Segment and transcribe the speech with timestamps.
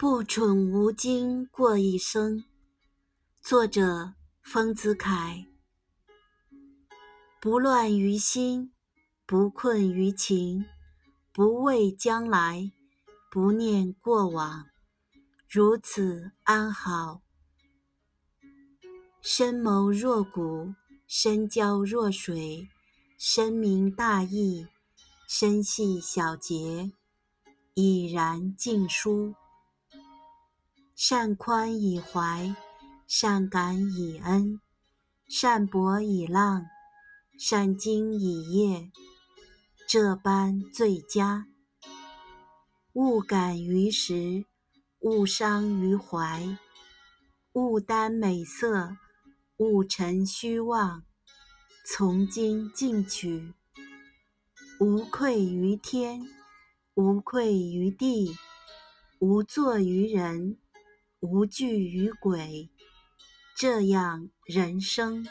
[0.00, 2.44] 不蠢无惊过一生。
[3.40, 5.44] 作者：丰子恺。
[7.40, 8.70] 不乱于心，
[9.26, 10.64] 不困于情，
[11.32, 12.70] 不畏将来，
[13.28, 14.66] 不念过往，
[15.48, 17.22] 如此安好。
[19.20, 20.74] 深谋若谷，
[21.08, 22.68] 深交若水，
[23.18, 24.64] 深明大义，
[25.26, 26.92] 深细小节，
[27.74, 29.34] 已然尽疏。
[31.00, 32.56] 善宽以怀，
[33.06, 34.60] 善感以恩，
[35.28, 36.66] 善博以浪，
[37.38, 38.90] 善经以业，
[39.88, 41.46] 这般最佳。
[42.94, 44.44] 勿感于时，
[44.98, 46.58] 勿伤于怀，
[47.52, 48.96] 勿耽美色，
[49.58, 51.04] 勿沉虚妄，
[51.86, 53.54] 从今进取，
[54.80, 56.22] 无愧于天，
[56.94, 58.36] 无愧于地，
[59.20, 60.58] 无作于人。
[61.20, 62.70] 无惧于鬼，
[63.56, 65.26] 这样人生。